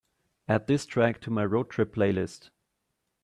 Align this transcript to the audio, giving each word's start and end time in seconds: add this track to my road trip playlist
add 0.47 0.65
this 0.65 0.87
track 0.87 1.21
to 1.21 1.29
my 1.29 1.45
road 1.45 1.69
trip 1.69 1.93
playlist 1.93 2.49